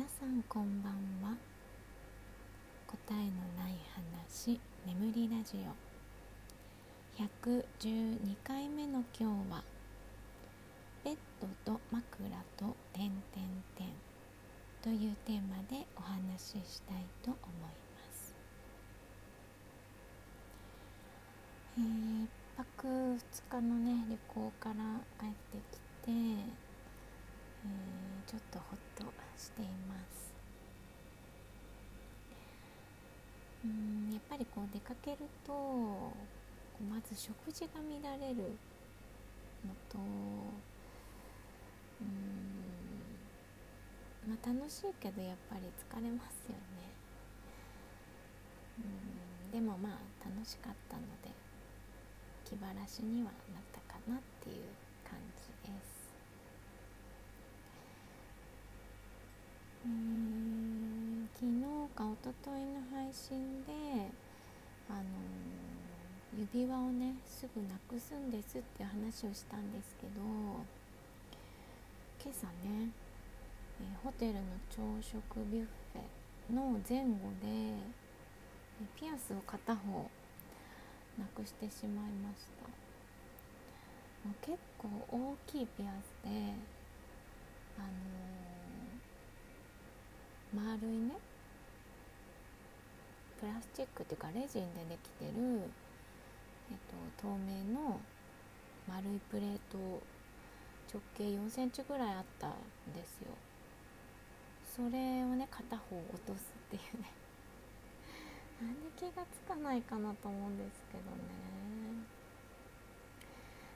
[0.00, 1.36] 皆さんこんばんは。
[2.86, 3.22] 答えの
[3.62, 3.76] ない
[4.24, 5.58] 話眠りラジ
[7.18, 7.22] オ。
[7.22, 9.62] 112回目の今日は
[11.04, 13.20] ベッドと枕と点々
[13.76, 13.88] 点
[14.80, 18.34] というテーマでお話ししたいと思います。
[21.76, 23.18] えー、1泊2
[23.50, 24.76] 日のね旅行から
[25.20, 26.69] 帰ってきて、
[27.64, 29.04] えー、ちょっとほっと
[29.36, 30.30] しています。
[33.64, 35.52] うんやっぱりこう出かけると
[36.88, 38.36] まず食事が乱れる
[39.66, 39.98] のと
[42.00, 42.08] うん
[44.26, 46.90] まあ楽しいけどやっぱり疲れますよね。
[48.78, 48.82] う
[49.48, 51.30] んでもまあ楽しかったので
[52.44, 54.64] 気晴らしにはなったかなっていう
[55.04, 55.99] 感じです。
[59.90, 61.50] うん昨日
[61.96, 63.72] か一昨日の配信で
[64.88, 70.22] あのー、指輪をねすぐなくすんですって話をしたんですけど
[72.22, 72.90] 今朝ね、
[73.80, 75.18] えー、ホテルの朝食
[75.50, 77.74] ビュッフェの前後で
[78.96, 80.08] ピアスを片方
[81.18, 82.68] なくしてしまいました。
[84.24, 86.54] もう結構大きいピアスで
[87.78, 88.49] あのー、
[90.54, 91.14] 丸いね。
[93.40, 95.32] プラスチックっていうかレジンでできてる、
[96.70, 96.76] えっ
[97.16, 98.00] と、透明の
[98.86, 99.78] 丸いプレート
[100.92, 102.50] 直径4センチぐらいあったん
[102.92, 103.28] ですよ。
[104.76, 107.12] それをね片方落とすっていうね。
[108.60, 111.50] なんで気がつかないかなと思うんですけどね。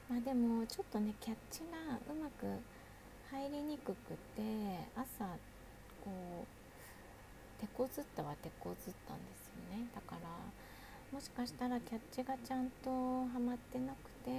[0.08, 2.46] まあでもちょっとねキャッチがうまく
[3.30, 5.26] 入りにくくて朝
[6.04, 6.63] こう
[7.64, 9.88] 手こずったは手こずったんですよね。
[9.94, 10.28] だから
[11.10, 14.30] もしかしたらキャッチがちゃんとはまってなくて、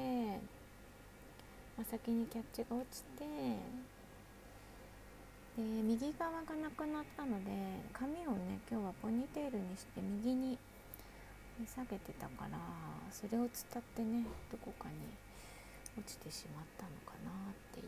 [1.76, 3.26] まあ、先にキャッチが落ちて
[5.58, 7.50] で右側がなくなったので
[7.94, 10.58] 髪をね今日はポニーテールにして右に
[11.66, 12.60] 下げてたから
[13.10, 14.96] それを伝ってねどこかに
[15.98, 17.86] 落ちてしまったのかなっていう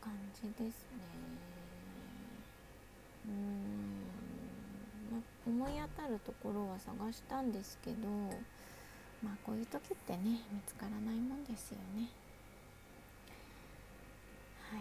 [0.00, 1.53] 感じですね。
[3.26, 8.08] うん、ま思い当たるところは探したんですけど
[9.22, 10.18] まあこういう時ってね
[10.52, 12.08] 見つからないもんですよね。
[14.70, 14.80] はい。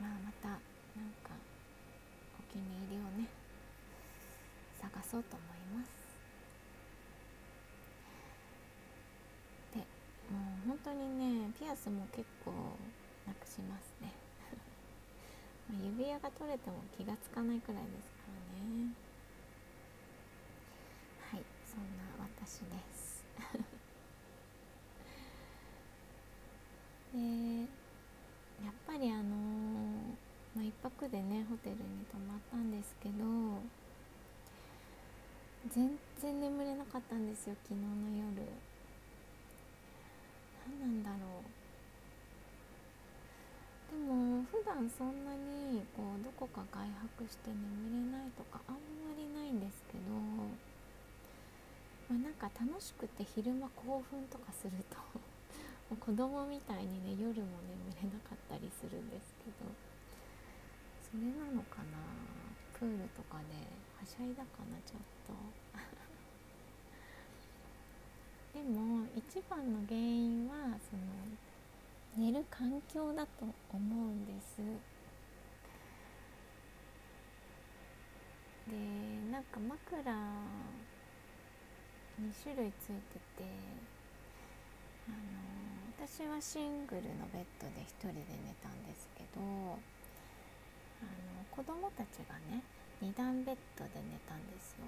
[0.00, 0.58] まあまたなん
[1.24, 1.30] か
[2.38, 3.28] お気に入りをね
[4.80, 5.88] 探そうと思います。
[9.74, 10.98] でもう本当に
[11.44, 12.52] ねピアスも結構
[13.26, 14.27] なくしますね。
[15.70, 18.34] 指輪が取れても気がつかないくらいですから
[18.64, 18.94] ね。
[21.30, 23.24] はいそんな私です。
[27.12, 27.18] で
[28.64, 29.26] やっぱりあのー、
[30.56, 33.62] まあ、1泊でねホテルに泊まったんですけど
[35.70, 37.86] 全然眠れなかったんですよ昨日の
[38.16, 38.48] 夜。
[40.80, 41.57] 何なんだろう。
[43.98, 46.86] も普段そんなにこうどこか外
[47.18, 50.14] 泊して眠れないとかあんまりないんですけど、
[52.08, 54.96] まあ、なんか楽しくて昼間興奮とかすると
[55.90, 59.68] もう 子供みたいにね夜も眠れなかったりするんですけど
[61.02, 61.98] それなのかな？
[62.78, 63.58] プールとかで
[63.98, 65.34] はしゃいだかなちょっと。
[68.54, 71.02] でも一番の原因はその
[72.16, 74.58] 寝る環境だと思うんです。
[78.68, 78.76] で
[79.32, 80.12] なんか枕
[82.20, 83.44] 2種類ついてて
[85.08, 85.16] あの
[85.96, 92.62] 私はシングルのベッドで1人で寝たんですけどあの子供たちがね
[93.02, 94.84] 2段ベッドで寝たんですよ。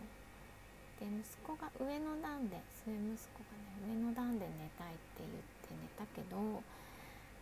[1.01, 5.31] で息子が上の段で末息子がね上の段で寝たいって言っ
[5.65, 6.63] て寝たけど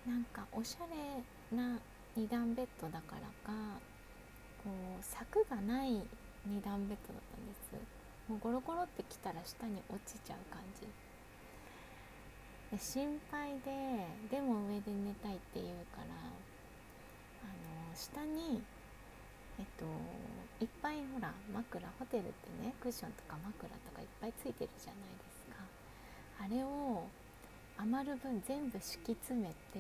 [0.09, 1.79] なんかおしゃれな
[2.17, 3.53] 2段ベッドだからか
[4.65, 6.01] こう柵がない
[6.49, 7.77] 2段ベッドだったんです。
[8.27, 10.89] もうゴロゴロってきたら下に落ちちゃう感じ。
[12.73, 16.17] で心配ででも上で寝たいって言うから
[17.45, 18.63] あの下に
[19.59, 19.85] えっと
[20.65, 25.61] いっぱいほら枕ホテルってねクッションとか枕とかいっぱいついてるじゃないですか。
[26.45, 27.05] あれを
[27.79, 29.79] 余る分全部敷き詰めて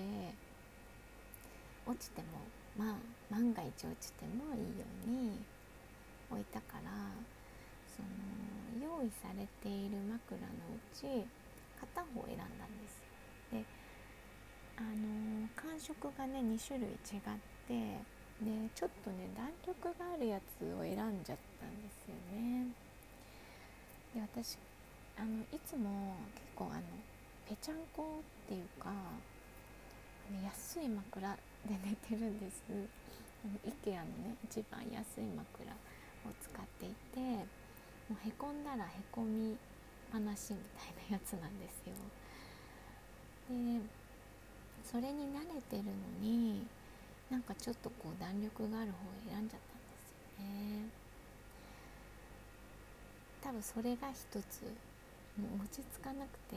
[1.86, 2.46] 落ちても
[2.76, 2.96] まあ
[3.30, 5.32] 万が一落ちてもいいように
[6.30, 6.90] 置いたから
[7.88, 10.46] その用意されている枕の
[10.76, 11.26] うち
[11.80, 13.02] 片方選んだんです
[13.52, 13.64] で
[14.76, 17.20] あの感触がね2種類違っ
[17.66, 22.66] てでちょっとね弾力があるやつを選んじゃったんですよね。
[24.14, 24.56] で私
[25.18, 26.82] あのいつも結構あの
[27.48, 28.90] ぺちゃんこっていうか
[30.44, 31.38] 安い枕で
[31.82, 32.62] 寝てるんです。
[32.68, 35.76] あの IKEA のね一番安い枕を
[36.42, 39.54] 使っていてもうへこんだらへこみっ
[40.12, 41.94] ぱなしみたいなやつなんですよ。
[43.48, 43.80] で
[44.84, 46.66] それに慣れてるのに
[47.30, 50.88] なんかちょっとこう弾力がある方を選んじゃったんですよね。
[53.40, 54.18] 多分それが一
[54.50, 54.62] つ
[55.40, 56.56] もう落ち着かなくて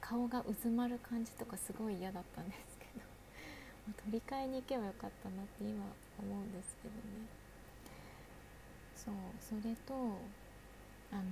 [0.00, 3.00] 顔がうずまる感じとかすごい嫌だったんですけど。
[4.04, 5.84] 取り替えに行けばよかったなって今
[6.18, 7.00] 思うんですけどね。
[8.94, 9.94] そうそれと
[11.10, 11.24] あのー、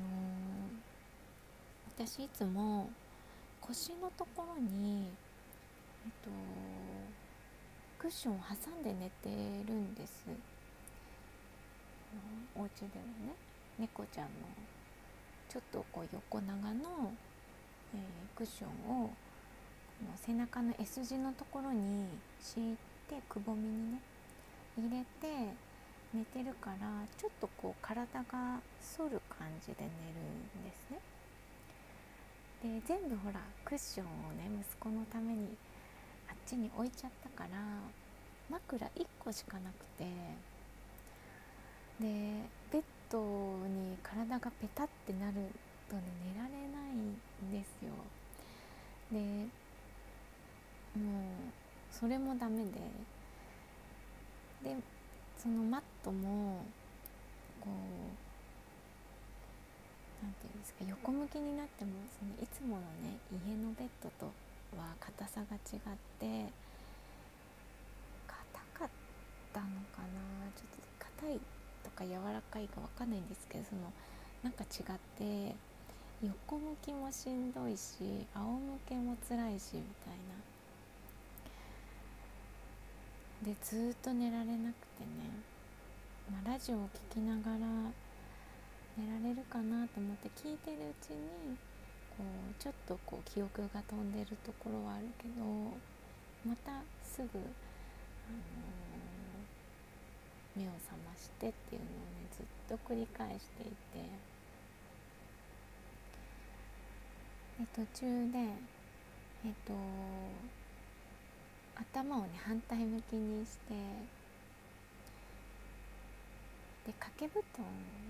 [1.89, 2.91] 私いつも
[3.61, 5.13] 腰のところに
[6.05, 6.31] えっと
[7.99, 9.29] クッションを挟んで寝て
[9.67, 10.27] るんです。
[12.57, 13.35] お家ではね
[13.79, 14.31] 猫ちゃんの
[15.49, 17.13] ちょっとこう横長の、
[17.95, 19.13] えー、クッションをこ
[20.03, 22.07] の背中の S 字のところに
[22.41, 22.77] 敷い
[23.09, 24.01] てくぼみにね
[24.77, 25.53] 入れて
[26.15, 26.89] 寝てるから
[27.19, 30.99] ちょっとこう体が反る感じで寝るんですね。
[32.63, 35.57] で全部ほらクッションをね息子のために
[36.29, 37.59] あっちに置いちゃったから
[38.51, 40.05] 枕1個しかなくて
[42.01, 42.07] で
[42.73, 43.19] ベッド
[43.69, 45.35] に体がペタってなる
[45.89, 46.03] とね
[46.35, 46.59] 寝られな
[46.89, 47.15] いん
[47.51, 47.93] ですよ。
[49.11, 49.19] で
[50.99, 51.25] もう
[51.91, 52.73] それもダメで。
[54.63, 54.77] で
[55.39, 56.65] そのマットも
[57.61, 57.73] こう
[60.21, 64.27] 何て言うんですか横向きになってもそのいつものね家のベッドと
[64.77, 65.81] は硬さが違っ
[66.19, 66.53] て
[68.27, 68.35] 硬
[68.75, 68.89] かっ
[69.53, 70.51] たのかな。
[70.57, 71.41] ちょっと硬い
[71.85, 73.93] とか柔らかいか分かんないんですけどその
[74.43, 75.55] なんか違って
[76.21, 80.35] 横向きもしんどいし仰向けも辛いしみたいな。
[83.47, 85.31] でずっと寝られなくてね、
[86.29, 87.59] まあ、ラジオを聴きながら
[88.99, 91.55] 寝られるかなと思って聞いてるうちに
[92.17, 95.45] こうちょっとこう記憶が飛んでるところはあるけど
[96.45, 104.38] またすぐ、あのー、目を覚ましてっていうのをねずっと繰り返していて。
[107.59, 108.39] で途中で
[109.45, 109.73] えっ、と
[111.75, 113.75] 頭をね反対向きにして
[116.87, 117.67] で掛け布団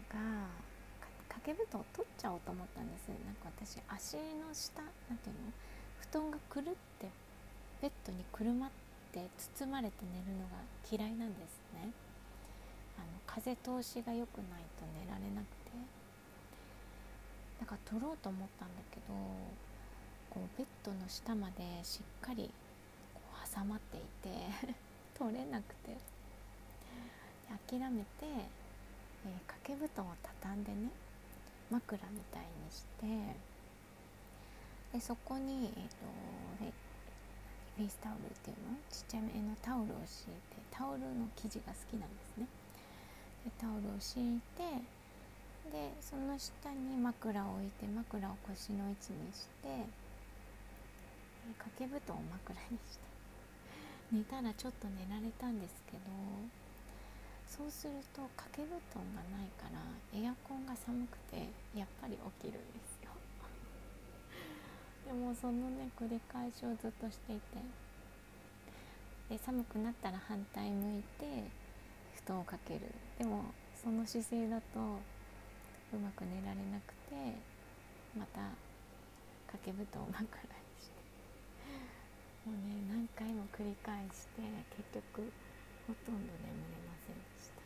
[0.09, 0.47] が
[1.29, 5.53] 掛け布団を取っちゃおうと思ったんですなんか私足の下なんていうの？
[6.01, 7.09] 布団がくるって
[7.83, 8.71] ベッドにくるまっ
[9.13, 9.27] て
[9.59, 10.57] 包まれて寝るのが
[10.91, 11.91] 嫌いなんですね。
[12.99, 15.98] あの風通しが良くないと寝られなくて。
[17.61, 19.15] だから取ろうと思ったんだけど
[20.31, 22.51] こうベッドの下までしっかり
[23.15, 24.75] こう挟まっていて
[25.19, 26.19] 取れなくて。
[27.69, 28.27] 諦めて、
[29.25, 30.91] えー、掛け布団を畳んでね
[31.71, 33.07] 枕みたいにして
[34.93, 35.97] でそこに、えーと、
[37.77, 38.77] フェイスタオルっていうの？
[38.91, 42.47] ちっちゃめのタオルを敷いてタオルの生地が好きなんですね。
[43.45, 44.81] でタオルを敷いて
[45.71, 49.85] でその下に枕を置いて枕を腰の位置にして
[51.59, 53.09] 掛け布団を枕にして。
[54.13, 56.01] 寝たらちょっと寝られたんですけど
[57.47, 63.11] そうすると掛け布団がないからエアコンが寒くてやっぱり起きるんですよ。
[65.07, 67.89] でもそのね繰り返しをずっとしていて。
[69.29, 71.51] で寒くなったら反対向いて
[72.25, 72.95] 布団をかける。
[73.19, 73.45] でも
[73.75, 74.99] その姿勢だと
[75.93, 77.17] うまく寝られなくて
[78.17, 78.53] また
[79.49, 80.29] 掛け布団を枕に
[80.81, 81.01] して。
[82.49, 85.33] もうね何回も繰り返して結局
[85.89, 87.61] ほとんど眠れませんでした。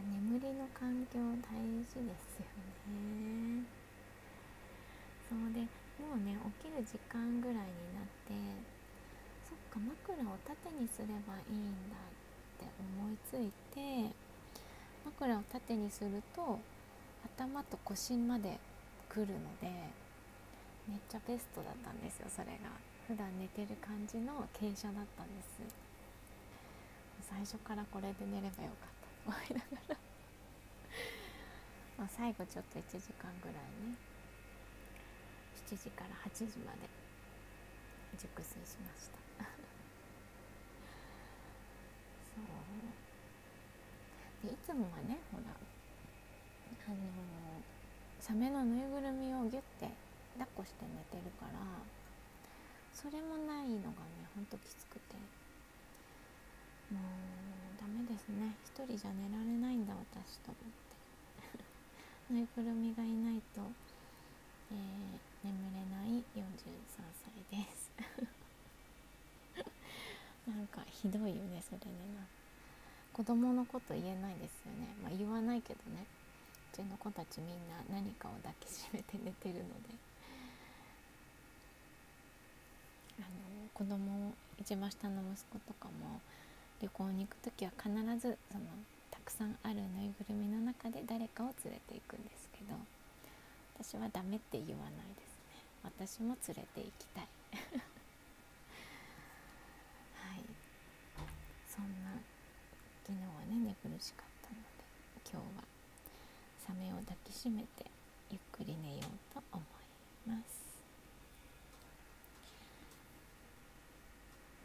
[0.00, 2.48] っぱ眠りの環境大事ですよ
[2.88, 3.64] ね。
[5.28, 5.60] そうで
[6.00, 8.32] もうね起きる時間ぐらいになって
[9.44, 12.16] そっか枕を縦にすればいいんだっ
[12.56, 14.08] て思いついて
[15.08, 16.58] 枕を縦にすると
[17.36, 18.58] 頭と腰まで
[19.08, 19.72] 来るので
[20.86, 22.68] めっちゃベストだったんですよそれが。
[23.08, 25.64] 普段寝てる感じの傾斜だったんです。
[27.24, 28.92] 最初からこれで寝ればよかっ
[29.24, 29.96] たと思いながら。
[31.96, 33.96] まあ最後ちょっと1時間ぐらいね。
[35.68, 36.84] 7時から8時まで
[38.20, 39.16] 熟睡しました。
[42.36, 42.97] そ う
[44.48, 46.96] いつもはねほらあの
[48.18, 49.88] サメのぬいぐるみをギュッて
[50.38, 51.60] 抱っこして寝てるから
[52.92, 55.16] それもないのがねほんときつくて。
[56.92, 58.56] もうダメですね。
[58.64, 62.32] 一人じゃ寝られないんだ私と思って。
[62.32, 63.60] ぬいぐるみがいないと、
[64.72, 66.42] えー、眠れない43
[67.12, 67.92] 歳です。
[70.48, 72.37] なんかひどいよねそれね
[73.18, 74.94] 子供のこと言えないですよね。
[75.02, 76.06] まあ言わないけどね。
[76.72, 79.90] うちの子たちみんな何かを抱きしめて寝てるので。
[83.18, 83.26] あの
[83.74, 86.20] 子供一番下の息子とかも
[86.80, 87.90] 旅行に行く時は必
[88.22, 88.64] ずその
[89.10, 92.78] たくさんあるぬいぐるみの中で誰かを連れていくんですけど
[93.74, 95.58] 私はダメって言わないですね。
[95.82, 97.26] 私も連れて行きたい
[100.14, 100.46] はい
[101.66, 102.14] そんな
[103.08, 104.84] 昨日はね寝苦しかったので
[105.24, 105.64] 今日は
[106.78, 107.86] 目を抱きしめて
[108.30, 109.62] ゆっくり寝ようと思
[110.26, 110.58] います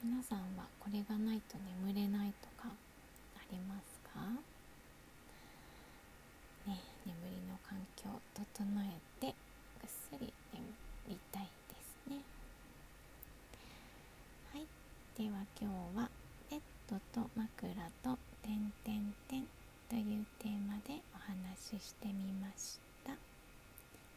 [0.04, 4.20] 皆さんはこれがないと眠れないとかありますか
[6.68, 8.44] ね眠りの環境を整
[8.84, 9.34] えて
[9.82, 10.66] ぐっすり眠
[11.10, 12.22] りたいですね
[14.54, 14.68] はい
[15.18, 16.10] では今日は
[16.52, 19.48] ベッドと枕と点点点
[19.90, 23.14] というテーマでお話ししてみました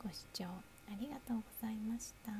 [0.02, 2.30] ご視聴ありがとうございました。